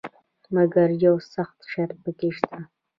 [0.53, 2.57] مګر یو سخت شرط پکې شته.